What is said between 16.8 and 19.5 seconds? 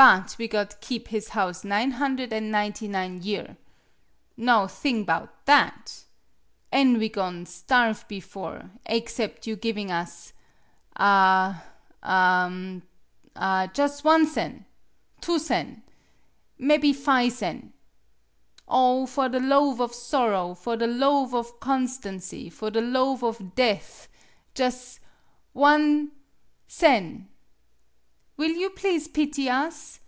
fi' sen! Oh, for the